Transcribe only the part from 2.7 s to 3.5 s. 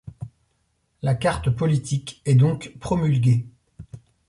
promulguée.